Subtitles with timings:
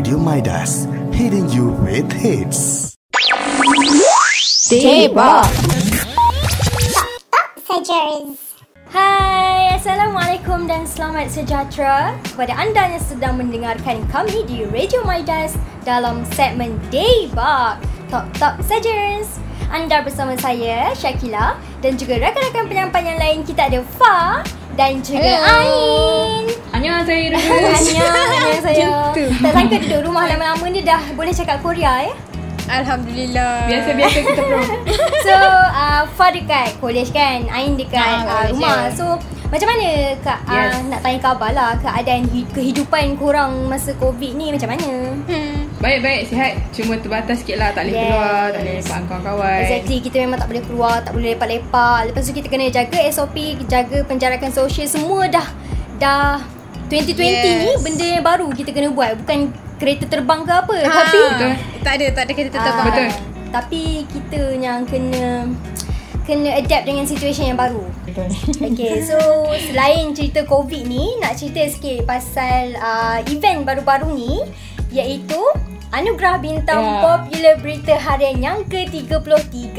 [0.00, 2.96] Radio Midas, hitting you with hits.
[8.88, 15.52] Hai, Assalamualaikum dan selamat sejahtera kepada anda yang sedang mendengarkan kami di Radio Midas
[15.84, 19.36] dalam segmen Daybug Top Top Sajers.
[19.68, 25.32] Anda bersama saya, Syakila dan juga rakan-rakan penyampai yang lain kita ada Fa dan juga
[25.40, 26.44] Ain.
[26.70, 28.88] Annyeong saya Annyeong, annyeong saya.
[29.12, 32.14] Tak sangka duduk rumah lama-lama ni dah boleh cakap Korea ya.
[32.70, 33.66] Alhamdulillah.
[33.66, 34.60] Biasa-biasa kita pro.
[35.26, 38.86] So, uh, Fa dekat college kan, Ain dekat Ah, uh, rumah.
[38.90, 40.78] So, macam mana kak uh, Yes.
[40.86, 44.86] nak tanya khabar lah keadaan hi- kehidupan korang masa COVID ni macam mana?
[45.26, 45.59] Hmm.
[45.80, 46.52] Baik-baik, sihat.
[46.70, 47.72] Cuma terbatas sikit lah.
[47.72, 48.04] Tak boleh Yes.
[48.04, 49.60] keluar, tak boleh lepak dengan kawan-kawan.
[49.64, 51.98] Exactly, kita memang tak boleh keluar, tak boleh lepak-lepak.
[52.06, 55.46] Lepas tu kita kena jaga SOP, jaga penjarakan sosial semua dah
[55.96, 56.44] dah
[56.86, 57.16] 2020
[57.56, 57.80] ni Yes.
[57.80, 59.38] benda yang baru kita kena buat bukan
[59.76, 60.76] kereta terbang ke apa.
[60.76, 61.52] Ha, Tapi Betul.
[61.80, 63.08] tak ada, tak ada tetap Ah, Betul.
[63.50, 65.48] Tapi kita yang kena
[66.20, 67.82] kena adapt dengan situasi yang baru.
[68.04, 68.28] Betul.
[68.62, 69.16] Okay, so
[69.64, 74.44] selain cerita COVID ni, nak cerita sikit pasal uh, event baru-baru ni
[74.90, 75.42] iaitu
[75.90, 77.02] Anugerah Bintang Ya.
[77.02, 79.74] Popular Berita Harian yang ke-33.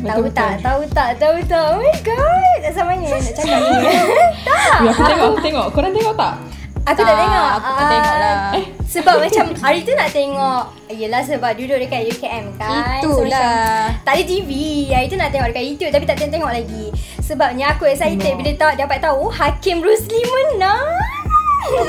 [0.00, 0.52] Tahu Betul, tak?
[0.64, 1.10] Tahu tak?
[1.16, 1.64] Tahu tak?
[1.70, 2.56] Oh my god.
[2.58, 3.76] Tak sama mana nak cakap ni.
[4.48, 4.76] tak.
[4.80, 5.66] Ya, aku tengok, aku tengok.
[5.70, 6.34] Korang tengok tak?
[6.82, 7.48] Aku tak Tak, tengok.
[7.52, 8.36] aku tak Ah, tengok lah.
[8.50, 10.62] Eh, sebab macam hari tu nak tengok.
[10.90, 13.04] Yelah sebab duduk dekat UKM kan.
[13.04, 13.28] So, Itulah.
[13.28, 13.52] macam,
[14.00, 14.50] tak ada TV.
[14.88, 16.84] Hari tu nak tengok dekat YouTube tapi tak tengok-tengok lagi.
[17.20, 18.36] Sebabnya aku excited Tengok.
[18.40, 21.19] bila tak dapat tahu Hakim Rusli menang.
[21.60, 21.84] Oh,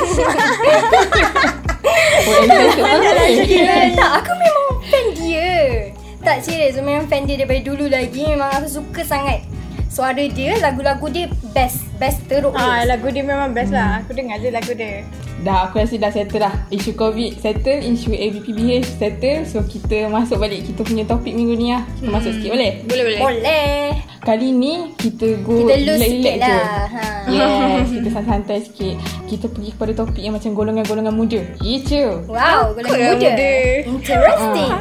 [3.98, 5.52] tak, aku memang fan dia.
[6.22, 8.28] Tak serius, memang fan dia daripada dulu lagi.
[8.30, 9.42] Memang aku suka sangat
[9.92, 11.82] suara dia, lagu-lagu dia best.
[11.98, 12.54] Best teruk.
[12.54, 14.02] Ah, lagu dia memang best lah.
[14.06, 15.02] Aku dengar je lagu dia.
[15.42, 16.54] Dah, aku rasa dah settle dah.
[16.70, 19.42] Isu COVID settle, isu ABPBH settle.
[19.50, 21.82] So, kita masuk balik kita punya topik minggu ni lah.
[21.98, 22.72] Kita masuk sikit boleh?
[22.86, 23.20] Boleh, boleh.
[23.20, 24.11] Boleh.
[24.22, 26.54] Kali ni kita go Kita loose relax-relax sikit je.
[26.54, 26.86] lah.
[26.88, 27.04] Ha.
[27.26, 28.96] Yes, kita santai-santai sikit.
[29.26, 31.42] Kita pergi kepada topik yang macam golongan-golongan muda.
[31.60, 32.22] Itu.
[32.30, 33.30] Wow, golongan Golongan muda.
[33.32, 33.52] muda.
[33.90, 34.72] Interesting.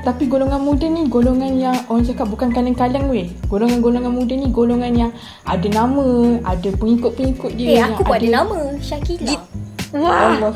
[0.00, 3.26] Tapi golongan muda ni golongan yang orang cakap bukan kaleng-kaleng weh.
[3.48, 5.10] Golongan-golongan muda ni golongan yang
[5.44, 6.06] ada nama,
[6.44, 7.66] ada pengikut-pengikut dia.
[7.66, 8.58] Eh, yang aku pun ada nama.
[8.78, 9.40] Syakila.
[9.90, 10.38] Wah.
[10.38, 10.52] Allah.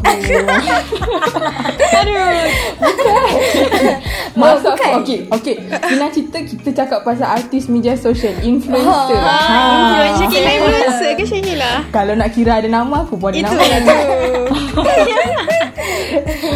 [1.94, 2.46] Aduh.
[4.34, 4.92] Bukan.
[5.02, 5.54] okey, okey.
[5.84, 9.14] Senang cerita kita cakap pasal artis media sosial, influencer.
[9.14, 9.34] Oh, Ha.
[9.74, 11.70] Influencer Syakila influencer ke Syakila?
[11.90, 13.62] Kalau nak kira ada nama, aku pun ada Itu nama.
[13.64, 13.94] lah tu.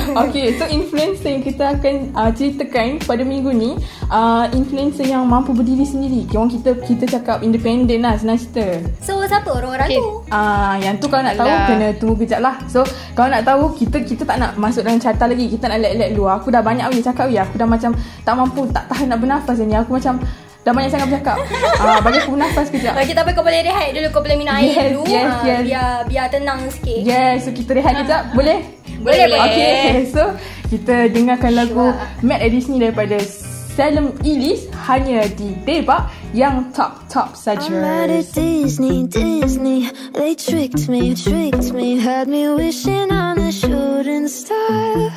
[0.09, 3.75] Okay, so influencer yang kita akan uh, ceritakan pada minggu ni
[4.09, 9.23] uh, Influencer yang mampu berdiri sendiri Orang kita kita cakap independen lah senang cerita So,
[9.25, 9.99] siapa orang-orang Okay.
[9.99, 10.09] tu?
[10.29, 11.67] Ah, yang tu kalau nak tahu Alah.
[11.67, 12.55] kena tunggu kejap lah.
[12.69, 12.85] So
[13.17, 15.49] kalau nak tahu kita kita tak nak masuk dalam carta lagi.
[15.49, 16.29] Kita nak let-let dulu.
[16.29, 17.41] Aku dah banyak weh cakap weh.
[17.41, 19.75] Aku dah macam tak mampu tak tahan nak bernafas ni.
[19.75, 20.21] Aku macam
[20.63, 21.37] dah banyak sangat bercakap.
[21.83, 22.93] ah, bagi aku bernafas kejap.
[23.01, 24.09] Okay, tapi kau boleh rehat dulu.
[24.13, 25.03] Kau boleh minum air Yes, dulu.
[25.09, 25.61] yes, ah, yes.
[25.65, 27.01] Biar biar tenang sikit.
[27.09, 28.23] Yes, so kita rehat kejap.
[28.37, 28.59] Boleh?
[29.01, 29.41] Boleh, boleh.
[29.49, 30.23] Okay, so
[30.69, 31.97] kita dengarkan lagu.
[32.21, 33.17] Mad Edis ni daripada
[33.79, 37.63] Salem Ilis hanya di Debak yang top-top saja.
[37.71, 39.87] I'm at Disney, Disney.
[40.19, 41.95] They tricked me, tricked me.
[41.95, 45.15] Had me wishing on a shooting star.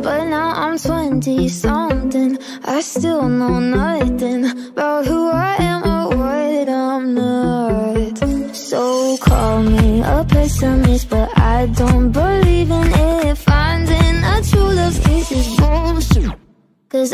[0.00, 2.40] But now I'm 20 something.
[2.64, 4.13] I still know nothing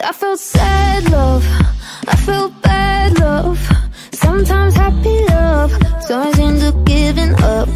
[0.03, 1.45] I felt sad love,
[2.07, 3.59] I felt bad love,
[4.13, 5.73] sometimes happy love,
[6.39, 7.70] end up giving up.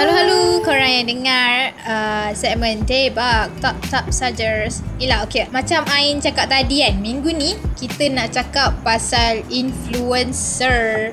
[0.00, 6.24] Halo halo korang yang dengar uh, segmen Debak Top Top Sajers Yelah okay Macam Ain
[6.24, 11.12] cakap tadi kan Minggu ni kita nak cakap pasal influencer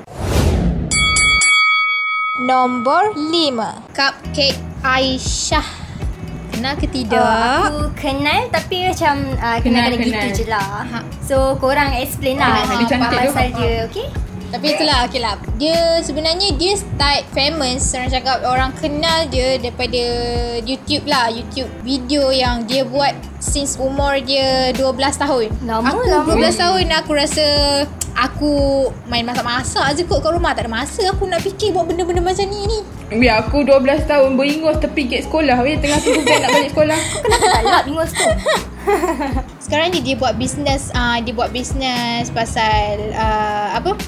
[2.40, 5.68] Nombor 5 Cupcake Aisyah
[6.56, 7.20] Kenal ke tidak?
[7.20, 10.24] Uh, aku kenal tapi macam uh, Kenal, kenal-kenal kenal.
[10.24, 10.88] gitu je lah.
[10.88, 11.00] Ha.
[11.20, 13.18] So korang explain lah Ah, dia apa tu.
[13.20, 14.08] pasal dia, okay?
[14.48, 15.36] Tapi itulah okay lah.
[15.60, 17.92] Dia sebenarnya dia start famous.
[17.92, 20.04] Orang cakap orang kenal dia daripada
[20.64, 21.28] YouTube lah.
[21.28, 25.50] YouTube video yang dia buat Since umur dia 12 tahun.
[25.68, 26.32] Lama, Aku lama.
[26.34, 27.46] 12 tahun aku rasa
[28.18, 28.52] Aku
[29.06, 30.50] main masak-masak je kot kat rumah.
[30.58, 32.80] Tak ada masa aku nak fikir buat benda-benda macam ni ni.
[33.14, 35.62] Biar aku 12 tahun beringus tepi gate sekolah.
[35.62, 37.00] Weh tengah tunggu kan nak balik sekolah.
[37.22, 38.26] Kenapa tak lap bingung tu?
[39.68, 44.00] Sekarang ni dia buat bisnes uh, Dia buat bisnes pasal uh, Apa?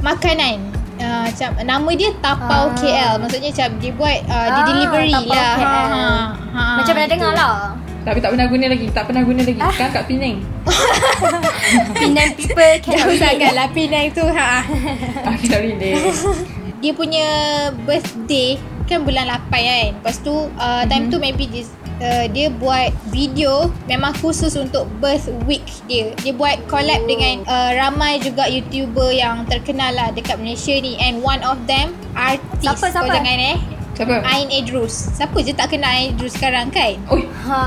[0.00, 0.56] Makanan
[0.96, 2.74] uh, macam Nama dia Tapau Ah.
[2.74, 5.62] KL Maksudnya macam dia buat uh, Dia delivery Tapau lah KL.
[5.62, 6.04] ha,
[6.50, 7.14] ha, Macam pernah gitu.
[7.16, 7.54] dengar lah.
[8.00, 9.70] Tapi tak pernah guna lagi Tak pernah guna lagi Ah.
[9.70, 10.36] Sekarang kat Penang
[11.96, 13.52] Penang people Jauh cannot relate.
[13.52, 14.50] lah Penang tu ha.
[15.26, 16.00] Aku tak relate
[16.80, 17.26] Dia punya
[17.78, 18.56] birthday
[18.90, 19.88] Kan bulan 8 kan.
[20.02, 21.62] Lepas tu uh, Time tu maybe dia,
[22.02, 26.10] uh, dia buat video Memang khusus untuk birth week dia.
[26.26, 30.98] Dia buat collab dengan uh, Ramai juga YouTuber yang terkenal lah Dekat Malaysia ni.
[30.98, 33.06] And one of them Artis Siapa, siapa?
[33.06, 33.58] Kau jangan eh?
[33.94, 34.26] Siapa?
[34.26, 35.14] Ain Idrus.
[35.14, 36.96] Siapa je tak kenal Ain Idrus sekarang kan?
[37.14, 37.22] Oi.
[37.46, 37.60] Ha.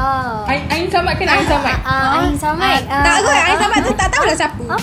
[0.49, 1.77] Ain, Ain Samad kan Ain Samad?
[1.85, 2.81] Ah, Ain Samad.
[2.89, 4.65] Ah, tak kot Ain Samad tu tak tahulah siapa.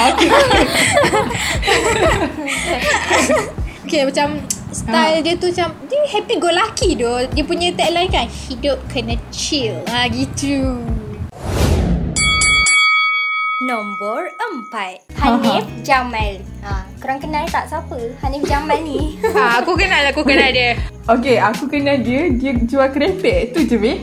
[0.00, 0.30] Okay
[3.90, 4.38] Okay macam
[4.70, 9.18] Style dia tu macam Dia happy go lucky tu Dia punya tagline kan Hidup kena
[9.34, 9.82] chill.
[9.90, 10.78] Ha, Gitu
[13.70, 14.98] Nombor empat.
[15.14, 16.42] Hanif Jamal.
[16.58, 18.02] Ha, Korang kenal tak siapa?
[18.18, 19.14] Hanif Jamal ni.
[19.30, 20.74] Ha, Aku kenal aku kenal dia.
[21.06, 23.54] Okay aku kenal dia Dia jual kerepek.
[23.54, 24.02] Tu je weh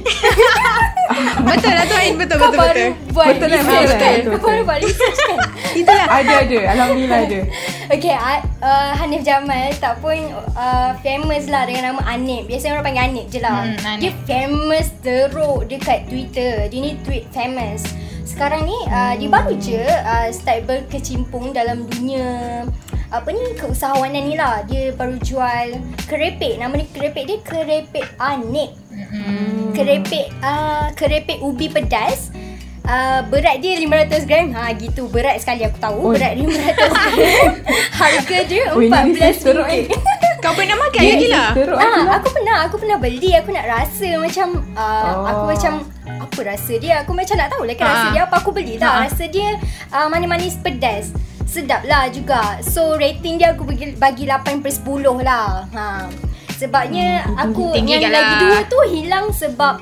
[1.52, 2.16] Betul lah tu Ain.
[2.16, 3.12] Betul Kau betul baru betul.
[3.12, 4.08] buat Betul lah, research betul, kan?
[4.08, 4.48] betul, Kau betul.
[4.48, 5.38] baru buat research kan?
[5.76, 6.60] Itulah Ada ada.
[6.72, 7.40] Alhamdulillah ada.
[7.90, 10.16] Okay uh, uh, Hanif Jamal Tak pun
[10.56, 12.48] uh, Famous lah Dengan nama Anip.
[12.48, 13.68] Biasanya orang panggil Anip je lah.
[13.68, 14.00] Hmm, Anip.
[14.00, 16.72] Dia famous teruk Dekat Twitter.
[16.72, 17.84] Dia ni tweet famous
[18.38, 22.62] Sekarang ni uh, Dia baru je uh, Start berkecimpung Dalam dunia
[23.08, 24.68] apa ni keusahawanan ni lah.
[24.68, 25.80] Dia baru jual
[26.12, 26.60] kerepek.
[26.60, 29.72] Nama dia kerepek dia kerepek Anip Hmm.
[29.72, 32.36] Kerepek uh, Kerepek ubi pedas.
[32.84, 34.52] Uh, berat dia 500 gram.
[34.52, 35.08] Ha gitu.
[35.08, 36.12] Berat sekali aku tahu.
[36.12, 36.20] Oi.
[36.20, 36.52] Berat 500
[37.16, 37.48] gram.
[38.04, 40.00] Harga dia Oi, ni 14 research teruk, ringgit.
[40.44, 41.50] Kau pernah makan lagi lah?
[41.80, 42.58] Ah, aku pernah.
[42.68, 43.32] Aku pernah beli.
[43.40, 45.24] Aku nak rasa macam uh, Oh.
[45.24, 45.74] aku macam
[46.38, 47.02] apa rasa dia?
[47.02, 47.92] Aku macam nak tahu lah kan Ha.
[47.92, 48.36] rasa dia apa.
[48.38, 49.02] Aku beli tak Ha.
[49.04, 49.48] rasa dia
[49.90, 51.10] uh, manis-manis pedas.
[51.44, 52.62] Sedap lah juga.
[52.62, 54.86] So rating dia aku bagi bagi 8 per 10
[55.20, 55.66] lah.
[55.68, 56.06] Ha.
[56.54, 58.42] Sebabnya Hmm, aku tinggi yang kan lagi lah.
[58.44, 59.76] dua tu hilang sebab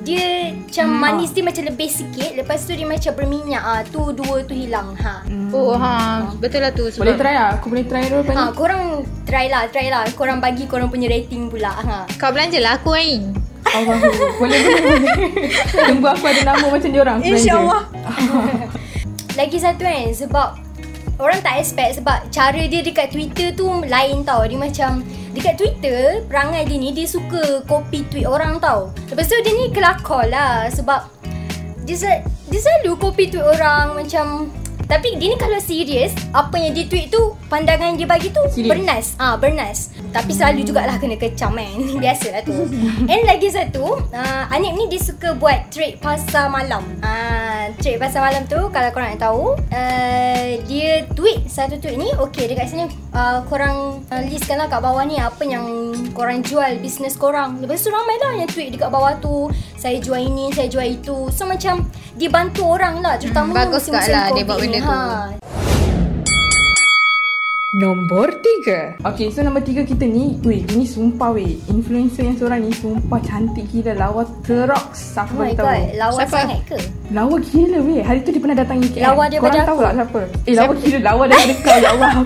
[0.00, 0.98] dia macam Hmm.
[1.00, 2.30] manis dia macam lebih sikit.
[2.32, 3.58] Lepas tu dia macam berminyak.
[3.60, 4.94] Ah tu dua tu hilang.
[4.96, 5.26] Ha.
[5.50, 6.30] Oh ha.
[6.36, 7.58] Betul lah tu sebab Boleh try lah.
[7.58, 8.82] Aku boleh try dulu Ha, korang
[9.24, 10.06] try lah, try lah.
[10.12, 11.74] Korang bagi korang punya rating pula.
[11.74, 12.06] Ha.
[12.14, 13.34] Kau belanja lah aku Ain
[13.66, 13.96] Allah
[14.38, 15.50] Boleh boleh boleh
[15.90, 17.42] Tunggu aku ada nama macam diorang aku belanja.
[17.42, 17.82] InsyaAllah
[19.38, 20.48] Lagi satu kan, sebab
[21.22, 24.42] orang tak expect sebab cara dia dekat Twitter tu lain tau.
[24.42, 28.90] Dia macam dekat Twitter, perangai dia ni dia suka copy tweet orang tau.
[29.06, 31.06] Lepas tu dia ni kelakar lah sebab
[31.86, 32.18] dia,
[32.50, 34.50] dia selalu copy tweet orang macam
[34.88, 38.72] tapi dia ni kalau serius Apa yang dia tweet tu Pandangan dia bagi tu Serius?
[38.72, 42.54] Bernas ah Bernas Tapi selalu jugalah kena kecam kan Biasalah tu
[43.04, 48.24] And lagi satu uh, Anip ni dia suka buat trade pasar malam uh, Trade pasar
[48.24, 52.84] malam tu Kalau korang nak tahu uh, Dia tweet Satu tweet ni Okay dekat sini
[53.12, 55.64] uh, Korang uh, listkan lah kat bawah ni Apa yang
[56.12, 60.20] korang jual Business korang Lepas tu ramai lah yang tweet dekat bawah tu Saya jual
[60.20, 61.84] ini Saya jual itu So macam
[62.16, 64.62] Dia bantu orang lah Terutama Hmm, bagus kat lah dia buat ni.
[64.68, 64.88] benda tu.
[64.88, 64.98] Ha.
[67.78, 68.94] Nombor tiga.
[69.04, 71.54] Okay so nombor tiga kita ni Weh dia ni sumpah weh.
[71.68, 75.62] Influencer yang seorang ni Sumpah cantik gila Lawa terok Siapa Oh my tahu.
[75.62, 76.34] God, lawa Siapa?
[76.34, 76.76] sangat ke?
[77.08, 78.00] Lawa gila weh.
[78.00, 79.80] Hari tu dia pernah datang UKM Lawa daripada Korang tahu aku.
[79.80, 80.20] tak siapa?
[80.42, 82.10] Eh lawa gila Lawa daripada kau Ya Allah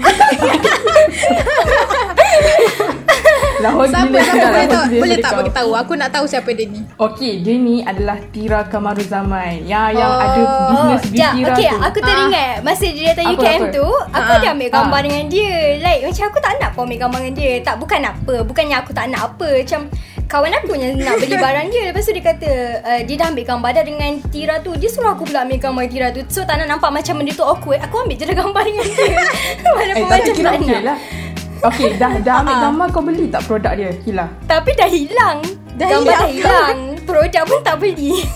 [3.62, 4.20] Tak Lawa Siapa gila.
[4.20, 4.84] siapa boleh tahu?
[4.84, 5.70] gila Boleh tak bagi tahu?
[5.76, 6.80] Aku nak tahu siapa dia ni.
[6.92, 9.62] Okay dia ni adalah Tira Kamaruzaman.
[9.62, 10.18] Yang yang Oh.
[10.20, 11.78] ada business Jap, Tira okay, tu.
[11.80, 12.54] aku teringat.
[12.60, 13.70] Masa dia datang Apa, UKM apa?
[13.70, 14.40] tu Aku Ha.
[14.40, 15.04] dah ambil gambar Ha.
[15.04, 15.54] dengan dia.
[15.78, 17.52] Like macam aku tak nak pun ambil gambar dengan dia.
[17.60, 18.34] Tak bukan apa.
[18.42, 19.48] Bukannya aku tak nak apa.
[19.56, 19.80] Macam
[20.24, 21.82] kawan aku yang nak beli barang dia.
[21.86, 22.50] Lepas tu dia kata
[22.82, 24.74] uh, Dia dah ambil gambar dah dengan Tira tu.
[24.74, 26.20] Dia suruh aku pula ambil gambar Tira tu.
[26.26, 27.78] So tak nak nampak macam benda tu awkward.
[27.80, 29.06] Aku ambil je dah gambar dengan dia.
[29.76, 30.98] Walaupun Eh, macam tak okey nak lah.
[31.62, 32.60] Okay, dah, dah ambil Ah.
[32.64, 33.90] gambar kau beli tak produk dia?
[33.98, 34.26] Kila.
[34.44, 35.38] Tapi dah hilang
[35.72, 36.34] Dah Gambar dah hilang.
[36.34, 38.26] hilang Produk pun tak beli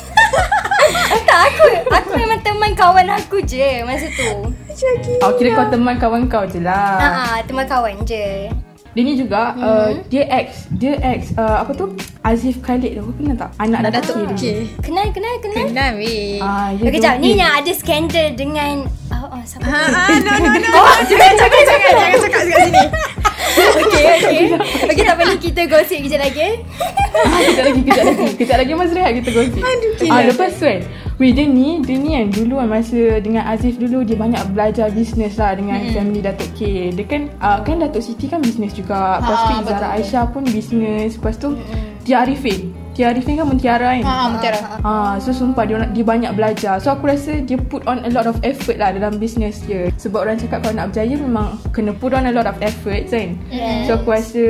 [1.23, 4.31] Tak aku Aku memang teman kawan aku je Masa tu
[5.19, 6.97] Oh, kira kau teman kawan kau je lah.
[6.97, 8.47] Ah, ah, Teman kawan je
[8.91, 9.61] Dia ni juga, Mhm.
[9.61, 11.93] uh, dia ex, dia ex, uh, apa tu?
[12.23, 13.53] Azif Khalid tu, kau kenal tak?
[13.59, 14.57] Anak Dah Datuk Datuk K dia.
[14.57, 14.65] K.
[14.81, 16.41] Kenal kenal kenal Kenal weh.
[16.41, 19.93] Ah, ya, Okay, dia- Ni yang ada skandal dengan Oh, oh siapa Ha, tu?
[19.93, 20.81] ah, no, no, no.
[21.13, 22.83] Jangan cakap, jangan, jangan cakap kat sini.
[23.87, 24.43] Okay, okay
[24.93, 26.61] Okay, tak apa kita gosip kejap lagi.
[27.17, 28.27] Ah, kejap lagi, kejap lagi.
[28.37, 29.63] Kejap lagi Mas Rehat kita gosip.
[29.63, 29.93] Aduh.
[30.13, 30.81] Ah, lepas tu kan.
[31.17, 34.93] Weh, dia ni, dia ni kan dulu kan masa dengan Azif dulu dia banyak belajar
[34.93, 35.97] bisnes lah dengan hmm.
[35.97, 36.93] family Datuk K.
[36.93, 39.17] Dia kan, uh, kan Datuk Siti kan bisnes juga.
[39.25, 39.97] Lepas tu Ha, Izara betul.
[39.97, 41.17] Aisyah pun bisnes.
[41.17, 41.57] Lepas tu
[42.05, 42.76] Tia Arifin.
[42.97, 44.09] Tia Arifin kan mentiara kan.
[44.09, 44.61] Ha, ha, Mutiara.
[44.81, 46.81] Ah, so sumpah dia, dia banyak belajar.
[46.81, 49.93] So aku rasa dia put on a lot of effort lah dalam business dia.
[50.01, 53.37] Sebab orang cakap kalau nak berjaya memang kena put on a lot of effort kan.
[53.53, 53.85] Yes.
[53.85, 54.45] So aku rasa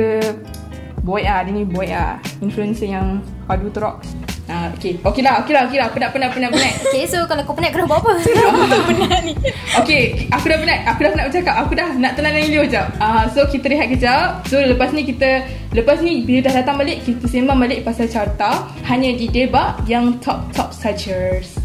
[1.03, 3.19] boy ah dia ni boy ah influencer yang
[3.51, 3.99] padu teruk.
[4.47, 4.95] Ah, okay.
[4.95, 5.87] Okay lah, okay lah, okay lah.
[5.91, 6.73] Penat, penat, penat, penat.
[6.87, 8.11] Okay, so kalau kau penat kena buat apa?
[9.83, 10.79] Okay, aku dah penat.
[10.87, 11.55] Aku dah penat bercakap.
[11.67, 12.87] Aku dah nak telan dengan Leo sekejap.
[13.03, 14.47] Ah, so kita rehat kejap.
[14.47, 15.43] So lepas ni kita,
[15.75, 18.71] lepas ni bila dah datang balik, kita sembang balik pasal carta.
[18.87, 21.59] Hanya di Debak yang top-top searchers.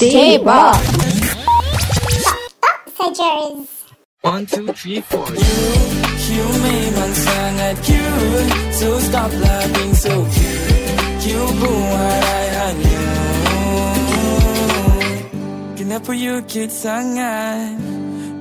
[0.00, 0.80] Debak.
[2.96, 3.68] Sedgers.
[4.24, 5.28] One, two, three, four.
[6.32, 10.61] You memang sangat cute So stop laughing so cute
[11.22, 13.22] You I hanyut
[15.78, 17.78] Kenapa you cute sangat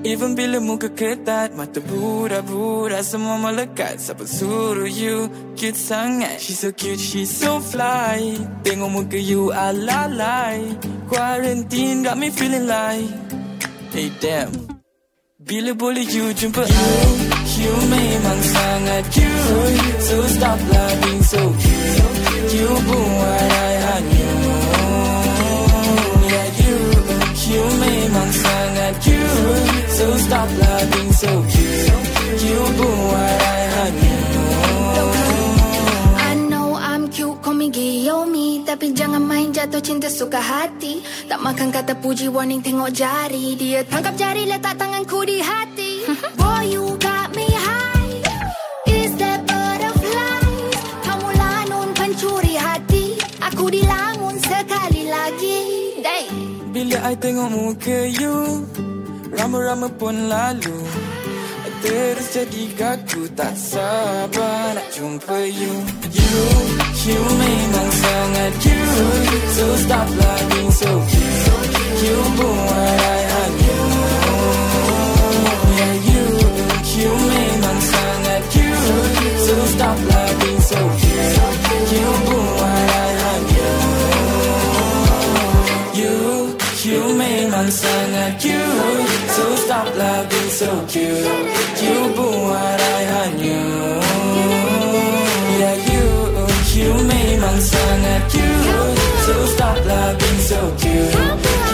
[0.01, 5.29] Even bila muka ketat Mata budak-budak semua melekat Siapa suruh you.
[5.53, 8.33] Cute sangat She's so cute, she's so fly.
[8.65, 10.65] Tengok muka you alalai
[11.05, 13.05] Quarantine got me feeling like
[13.93, 14.49] Hey damn.
[15.37, 17.29] Bila boleh you jumpa I
[17.61, 21.21] You memang sangat cute So stop cute
[22.81, 25.29] You buat I hanyut
[26.25, 26.77] Yeah you
[27.53, 30.49] You memang sangat cute So stop
[31.13, 32.61] so cute You
[33.13, 34.29] I hanyut
[36.25, 38.65] I know I'm cute, call me Guillaume.
[38.65, 41.05] Tapi jangan main jatuh cinta suka hati.
[41.29, 43.53] Tak makan kata puji warning tengok jari.
[43.59, 46.07] Dia tangkap jari letak tanganku di hati.
[46.39, 46.97] Boy you
[56.81, 58.65] Bila I tengok muka you
[59.37, 60.81] Rama-rama pun lalu.
[61.85, 65.73] Terus jadi kaku Tak sabar nak jumpa you.
[66.09, 66.41] You,
[67.05, 69.45] you memang sangat cute.
[69.53, 72.01] So stop laughing so cute.
[72.01, 74.41] You buat I hanyut
[75.77, 76.25] Yeah you,
[76.97, 79.37] you memang sangat cute.
[79.37, 81.93] So stop laughing so cute.
[81.93, 83.10] You buat I
[87.69, 91.27] sangat cute So stop laughing so cute
[91.77, 94.01] You buat I hanyut
[95.59, 96.07] Yeah you,
[96.73, 101.70] you memang sangat cute So stop laughing so cute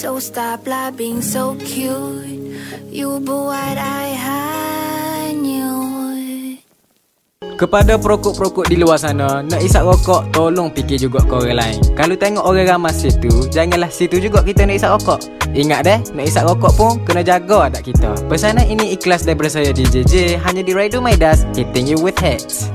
[0.00, 0.64] So stop
[0.96, 2.56] being so cute.
[2.88, 5.68] You buat I hanyut.
[7.60, 11.76] Kepada perokok-perokok di luar sana Nak isap rokok Tolong fikir juga ke orang lain.
[11.92, 15.20] Kalau tengok orang ramai situ Janganlah situ juga kita nak isap rokok.
[15.52, 18.16] Ingat deh Nak isap rokok pun Kena jaga adat kita.
[18.24, 22.72] Pesanan ini ikhlas daripada saya DJJ Hanya di Radio Maidas Hitting you with hits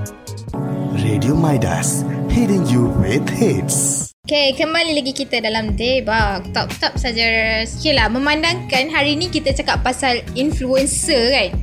[0.95, 2.05] Radio Midas,
[2.35, 4.11] hitting you with hits.
[4.27, 6.51] Okay, kembali lagi kita dalam debak.
[6.51, 7.63] Top-top saja.
[7.63, 11.55] Okay lah, memandangkan hari ni kita cakap pasal influencer kan?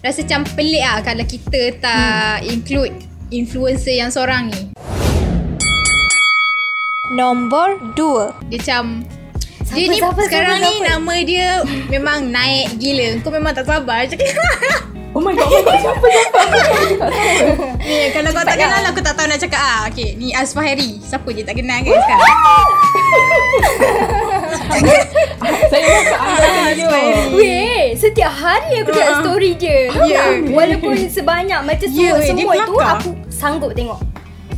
[0.00, 2.48] Rasa macam pelik lah kalau kita tak hmm.
[2.48, 2.96] include
[3.28, 4.72] influencer yang seorang ni.
[7.12, 9.04] Nombor 2 Dia macam
[9.60, 10.88] Siapa, Dia ni siapa, sekarang siapa, ni siapa?
[10.96, 11.48] nama dia
[11.92, 13.08] memang naik gila.
[13.20, 14.32] Kau memang tak sabar cakap
[15.10, 16.40] Oh my god, oh my god, siapa siapa?
[17.80, 18.90] Ni kalau kau tak kenal lah.
[18.90, 19.80] aku tak tahu nak cakap ah.
[19.86, 21.02] Okey, ni Asfah Harry.
[21.02, 22.30] Siapa je tak kenal kan sekarang?
[25.66, 26.86] Saya rasa anda video.
[27.32, 29.18] Weh, setiap hari aku tengok Ah.
[29.20, 29.90] story dia.
[30.04, 30.22] Ya.
[30.30, 30.46] tak?
[30.48, 33.98] Walaupun sebanyak macam Ya, semua dia semua tu aku sanggup tengok.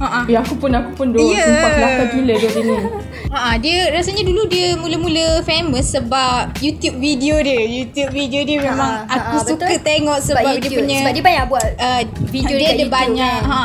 [0.03, 0.25] Ha ah.
[0.27, 1.47] Ya aku pun aku pun duk Ya.
[1.47, 2.75] Sumpah kelakar gila dia ni
[3.33, 7.63] Ha dia rasanya dulu dia mula-mula famous sebab YouTube video dia.
[7.63, 9.81] YouTube video dia memang Ha, ha, aku ha, suka betul.
[9.81, 10.77] tengok sebab, dia YouTube.
[10.77, 13.49] punya sebab dia banyak buat uh, video dia ada banyak kan.
[13.49, 13.65] ha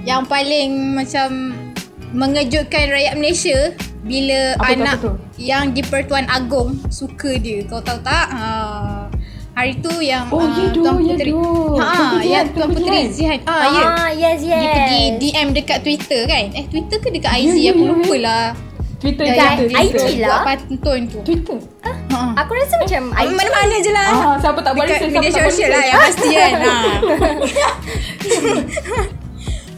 [0.00, 1.28] yang paling macam
[2.10, 3.58] mengejutkan rakyat Malaysia
[4.00, 5.12] bila Apa tu, anak apa tu?
[5.36, 7.60] yang di Pertuan Agong suka dia.
[7.62, 8.26] Kau tahu tak?
[8.26, 8.77] Ha
[9.58, 12.44] hari tu yang Oh, ah, ya tu, Tuan ya Puteri ha Tuan Puteri yang Zihan,
[12.46, 14.56] Tuan Tuan Puteri Zihan ah ya Ah, yes, yes.
[14.56, 18.08] dia pergi DM dekat Twitter kan eh Twitter ke dekat IG ya, aku ya, lupa
[18.08, 18.20] ya.
[18.20, 18.44] lah
[18.98, 20.20] Twitter Yang- Twitter, IG Twitter.
[20.20, 20.28] lah.
[20.40, 21.90] buat pantun tu Twitter ha.
[22.36, 23.28] Aku rasa macam Ah, IG.
[23.32, 26.52] Mana-mana je lah Ah, siapa tak boleh Dekat share, media sosial lah yang pasti kan
[26.56, 26.74] ha.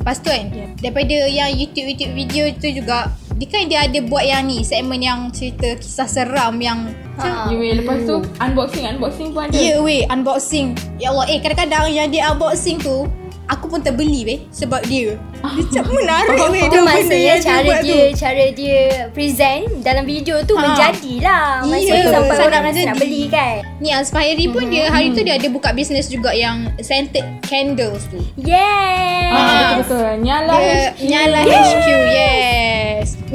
[0.00, 0.44] Lepas tu kan
[0.80, 5.32] Daripada yang YouTube-YouTube video tu juga Dia kan dia ada buat yang ni Segmen yang
[5.32, 7.48] cerita kisah seram yang Ha.
[7.48, 11.88] Ya weh lepas tu Unboxing Unboxing pun ada Ya weh unboxing Ya Allah eh kadang-kadang
[11.88, 13.04] yang dia unboxing tu
[13.46, 17.80] Aku pun terbeli weh Sebab dia Dia macam menarik weh Itu dia maksudnya cara buat
[17.82, 18.80] dia cara dia
[19.10, 20.62] present dalam video tu Ha.
[20.62, 21.44] menjadilah.
[21.62, 23.54] Maksudnya Ya, sampai sangat orang rasa nak beli kan.
[23.76, 28.20] Ni Asfahiri pun dia hari tu dia ada buka bisnes juga yang scented candles tu.
[28.38, 29.28] Yes.
[29.30, 29.42] Ah,
[29.74, 30.80] betul-betul Nyala Dia.
[31.02, 31.59] Nyala HQ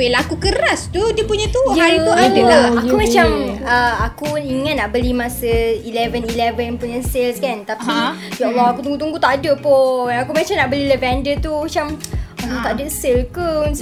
[0.05, 2.29] Weh laku keras tu Dia punya tu Hari tu ada.
[2.31, 2.45] ya.
[2.45, 3.65] lah Aku Ya, macam ya.
[3.65, 5.49] uh, Aku ingat nak beli masa
[5.81, 6.29] 11-11
[6.77, 7.65] punya sales kan.
[7.65, 8.13] Tapi Ha?
[8.37, 10.13] Ya Allah aku tunggu-tunggu tak ada pun.
[10.13, 11.97] Aku macam nak beli lavender tu Macam
[12.37, 13.49] Aduh, tak ada sale ke?
[13.73, 13.81] 11-11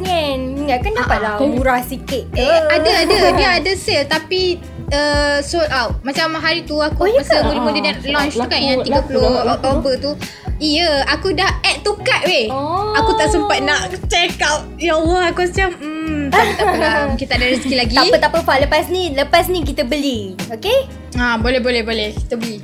[0.00, 2.40] ni kan Ingat kan dapat lah murah sikit ke?
[2.40, 3.16] Eh ada ada.
[3.36, 4.56] Dia ada sale Tapi
[4.88, 6.00] uh, Sold out.
[6.00, 8.96] Macam hari tu Aku Oh, ya Masa mula-mula dia Ah, launch tu kan Yang 30
[8.96, 9.52] laku dah, laku.
[9.52, 10.10] Oktober tu
[10.58, 12.90] Iya Aku dah add to cart weh Oh.
[12.94, 13.78] Aku tak sempat nak
[14.10, 17.94] check out Ya Allah Aku macam hmm, Tak tak apalah Mungkin tak ada rezeki lagi
[17.94, 21.82] Tak apa tak apa Fah Lepas ni Lepas ni kita beli Okay ha, Boleh boleh
[21.82, 22.58] boleh Kita beli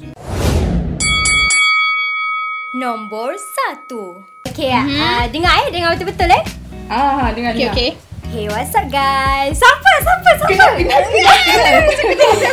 [2.74, 4.98] Nombor satu Okay mm-hmm.
[4.98, 6.42] uh, Dengar eh Dengar betul-betul eh
[6.84, 7.72] Ah, dengar Okay dengar.
[7.72, 7.90] okay
[8.26, 11.74] Hey what's up guys Siapa siapa siapa Kenal, kenal, kenal.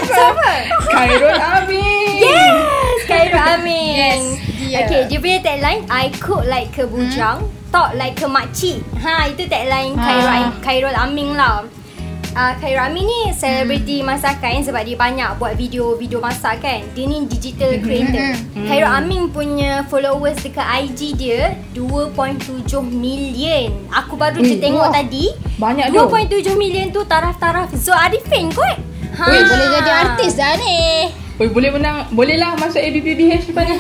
[0.06, 0.52] Siapa
[0.86, 2.14] Khairul Amin.
[2.22, 4.24] Yes Khairul Amin Yes,
[4.62, 4.86] dia.
[4.86, 9.48] Okay dia punya tagline I cook like a bujang Talk like a makcik Ha itu
[9.50, 10.04] tagline Ha.
[10.06, 11.66] Khairul, Khairul Amin lah
[12.32, 16.80] Uh, Khairul Amin ni selebriti masakan sebab dia banyak buat video-video masak kan.
[16.96, 18.40] Dia ni digital creator.
[18.56, 23.76] Khairul Amin punya followers dekat IG dia 2.7 million.
[23.92, 24.96] Aku baru je tengok wah.
[24.96, 25.28] tadi.
[25.60, 26.08] Banyak tu.
[26.08, 28.80] 2.7 million tu taraf-taraf Zul Arifin kot.
[29.20, 29.24] Ha.
[29.28, 32.06] Weh boleh jadi artis dah ni Oi, boleh menang.
[32.12, 33.74] Boleh lah masuk ABPBH lepas ni.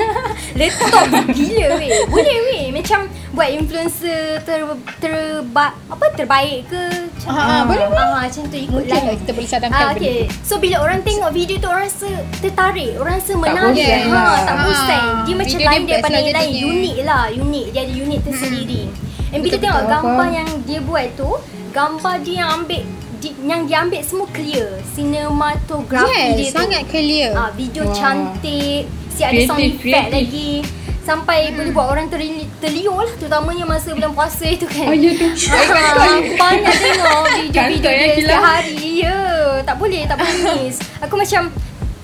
[0.51, 4.59] Letak gila weh Boleh weh Macam buat influencer ter,
[4.97, 6.81] terba, apa terbaik ke
[7.15, 8.01] macam, Ah, ah, boleh, boleh.
[8.03, 10.19] ah, Macam tu ikut Mungkin lah kita boleh cadangkan benda okay.
[10.41, 12.09] So bila orang tengok video tu Orang rasa
[12.41, 14.37] tertarik Orang rasa menarik bosan ha, lah.
[14.41, 16.53] Tak Ah, bosan Dia macam video dia lain daripada lah yang lain.
[16.65, 18.81] Unik lah Unik Dia ada unit tersendiri
[19.29, 19.93] And bila Betul, tengok betul.
[19.93, 20.35] gambar Faham.
[20.35, 21.29] yang dia buat tu
[21.71, 22.83] Gambar dia yang ambil
[23.21, 27.93] di, Yang dia ambil semua clear Cinematography Yes dia tu sangat clear Ah, video Wah.
[27.93, 30.53] cantik, si ada sound effect lagi.
[31.01, 31.55] Sampai Hmm.
[31.55, 34.85] boleh buat orang terli, terliur lah terutamanya masa bulan puasa itu kan.
[34.85, 35.27] Oh, ya tu.
[35.49, 38.21] Ah, banyak tengok video-video dia Kila.
[38.23, 38.75] setiap hari.
[38.99, 39.17] Ya,
[39.61, 40.77] tak boleh, tak boleh miss.
[40.99, 41.49] Aku macam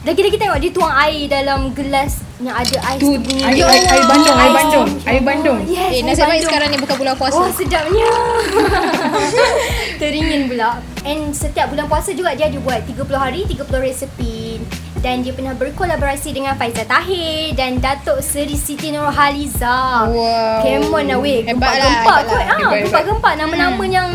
[0.02, 3.44] lagi-lagi tengok dia tuang air dalam gelas yang ada ais Tu bunyi.
[3.44, 4.08] air, air, air Allah.
[4.08, 5.06] bandung, air bandung, tu.
[5.06, 5.60] air bandung.
[5.68, 8.08] Yes, Eh nasib baik sekarang ni bukan bulan puasa Oh sedapnya
[9.98, 10.78] Teringin pula.
[11.02, 14.62] And setiap bulan puasa juga Dia ada buat 30 hari 30 resepi
[14.98, 20.60] Dan dia pernah berkolaborasi Dengan Faizal Tahir Dan Datuk Seri Siti Nurhaliza Wow.
[20.60, 21.42] Come on lah weh.
[21.44, 22.46] Gempak-gempak kot lah.
[22.46, 22.82] ah, Hebat, hebat.
[22.84, 23.34] Gempak-gempak.
[23.38, 24.10] Nama-nama yang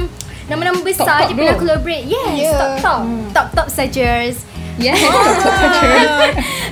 [0.45, 2.05] Nama-nama besar Top-top Dia pernah collaborate.
[2.05, 2.55] Yes Yeah.
[2.55, 3.01] Top-top
[3.33, 4.37] Top-top sajers
[4.75, 4.97] Yes.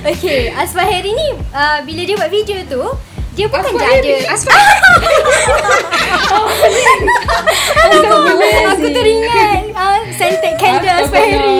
[0.03, 2.81] Okay Asfaheri ni uh, Bila dia buat video tu
[3.31, 4.27] Dia bukan je Asfaheri?
[4.27, 4.43] ada
[7.91, 8.15] Aku
[8.75, 9.61] Aku teringat.
[9.71, 11.59] Uh, Scented candle Asfaheri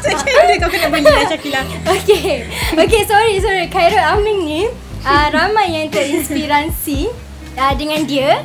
[0.00, 2.48] Cakap kau kena beli lah Syakila Okay.
[2.74, 3.68] Okay sorry sorry.
[3.68, 4.62] Khairul Amin ni
[5.04, 7.12] uh, Ramai yang terinspirasi
[7.56, 8.40] uh, Dengan dia.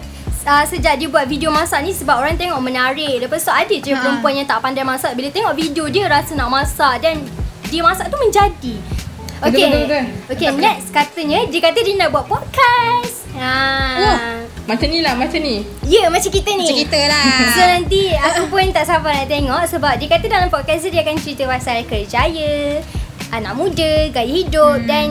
[0.45, 3.17] Uh, sejak dia buat video masak ni sebab orang tengok menarik.
[3.17, 3.97] Lepas tu ada je Ha.
[3.97, 5.17] perempuan yang tak pandai masak.
[5.17, 7.01] Bila tengok video dia rasa nak masak.
[7.01, 7.25] Dan
[7.65, 8.77] dia masak tu menjadi
[9.43, 10.03] Okay betul, betul.
[10.31, 13.55] Okay next katanya Dia kata dia nak buat podcast ha.
[13.99, 14.17] Oh.
[14.65, 15.61] Macam ni lah, macam ni.
[15.85, 19.27] Ya yeah, macam kita ni Macam kita lah So nanti aku pun tak sabar nak
[19.29, 22.81] tengok Sebab dia kata dalam podcast dia akan cerita pasal kerjaya
[23.35, 24.87] Anak muda Gaya hidup hmm.
[24.87, 25.07] Dan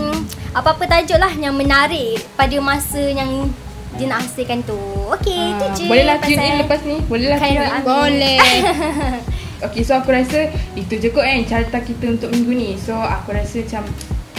[0.55, 3.51] apa-apa tajuk lah yang menarik pada masa yang
[3.95, 4.79] dia nak hasilkan tu.
[5.15, 5.87] Okey, tu Ah, je.
[5.87, 6.99] Bolehlah tune in lepas ni.
[7.07, 7.83] Bolehlah tune in.
[7.83, 8.39] Boleh.
[9.65, 12.71] Okay, so aku rasa itu je kot kan carta kita untuk minggu ni.
[12.77, 13.89] So, aku rasa macam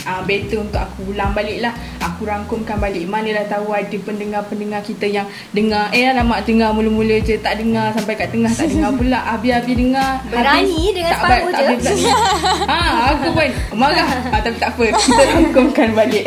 [0.06, 1.74] uh, better untuk aku ulang balik lah.
[2.00, 3.04] Aku rangkumkan balik.
[3.06, 5.90] Manalah tahu ada pendengar-pendengar kita yang dengar.
[5.92, 7.36] Eh, alamak dengar mula-mula je.
[7.42, 9.20] Tak dengar sampai kat tengah tak dengar pula.
[9.36, 10.22] Habis-habis dengar.
[10.30, 11.94] Berani habis, dengan tak separuh tak je.
[12.72, 12.78] ha,
[13.12, 14.10] aku pun marah.
[14.32, 14.86] Ha, tapi tak apa.
[14.96, 16.26] Kita rangkumkan balik.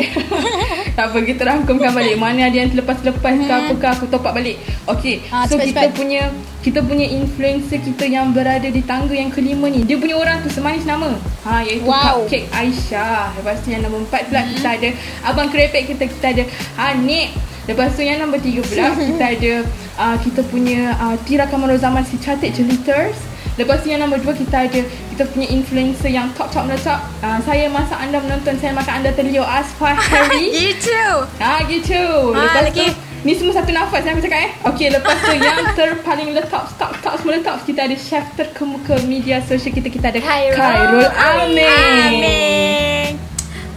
[0.97, 2.15] tak apa, kita rangkumkan balik.
[2.19, 4.59] Mana ada yang terlepas-lepas ke apakah aku top up balik.
[4.85, 5.95] Okay, Ah, so cepat, kita cepat.
[5.95, 6.21] punya
[6.59, 10.51] kita punya influencer kita yang berada di tangga yang kelima ni dia punya orang tu
[10.51, 11.15] semanis nama
[11.47, 12.27] ha iaitu Wow.
[12.27, 14.89] Cupcake Aisyah lepas tu yang nombor empat pula kita ada
[15.23, 16.43] abang kerepek kita kita ada
[16.75, 17.31] Hanik
[17.71, 19.53] lepas tu yang nombor tiga pula kita ada
[19.95, 24.31] uh, kita punya uh, Tira Kamarul Zaman si cantik jeliters Lepas tu yang nombor dua
[24.31, 27.03] kita ada kita punya influencer yang top top meletak.
[27.19, 30.47] Uh, saya masa anda menonton saya makan anda terliur Asfar Harry.
[30.63, 31.03] Gitu.
[31.43, 32.31] Ah gitu.
[32.31, 32.87] Lepas lagi.
[32.87, 34.51] tu ni semua satu nafas yang aku cakap eh.
[34.63, 39.43] Okey, lepas tu yang terpaling letak top top semua letak kita ada chef terkemuka media
[39.43, 41.67] sosial kita kita ada Khairul Khairul Amin.
[41.67, 43.11] Amin.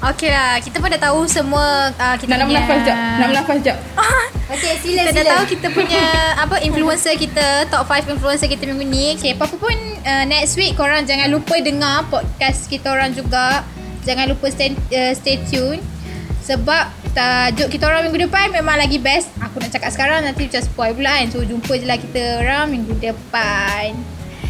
[0.02, 2.58] Okey lah, kita pun dah tahu semua uh, kita Nak nak punya...
[2.66, 2.96] bernafas jap.
[2.98, 3.76] Nak bernafas jap.
[4.52, 5.22] Okey, sila Kita sila.
[5.22, 6.04] dah tahu kita punya
[6.42, 9.06] apa influencer kita top 5 influencer kita minggu ni.
[9.14, 13.62] Okay, apa pun uh, next week korang jangan lupa dengar podcast kita orang juga.
[14.02, 15.78] Jangan lupa stay, uh, stay tune
[16.42, 19.28] sebab tajuk kita orang minggu depan memang lagi best.
[19.38, 21.26] Aku nak cakap sekarang nanti macam spoil pula kan.
[21.28, 23.92] So jumpa je lah kita orang minggu depan.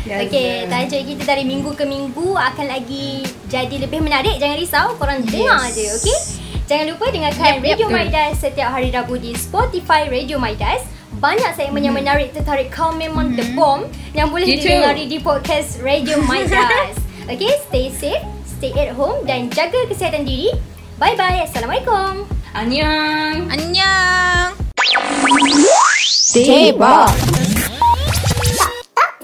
[0.03, 4.35] Okey, tajuk kita dari minggu ke minggu akan lagi jadi lebih menarik.
[4.37, 6.19] Jangan risau, korang dengar je, okey?
[6.67, 7.97] Jangan lupa dengarkan Yep, yep, Radio betul.
[7.97, 10.83] Maidas setiap hari Rabu di Spotify Radio Maidas.
[11.13, 14.67] Banyak segmen yang menarik tertarik kau memang the bomb yang boleh Gitu.
[14.67, 16.99] didengari di podcast Radio Maidas.
[17.31, 20.51] Okey, stay safe, stay at home dan jaga kesihatan diri.
[20.99, 21.47] Bye bye.
[21.47, 22.42] Assalamualaikum.
[22.55, 23.49] Annyeong.
[23.49, 24.53] Annyeong.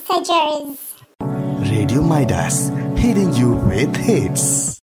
[0.09, 0.97] Sajers.
[1.61, 4.78] Radio Midas, hitting you with hits.